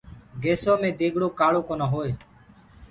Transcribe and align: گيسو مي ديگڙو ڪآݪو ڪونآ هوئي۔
گيسو 0.43 0.73
مي 0.81 0.89
ديگڙو 0.99 1.27
ڪآݪو 1.39 1.61
ڪونآ 1.67 1.85
هوئي۔ 1.93 2.11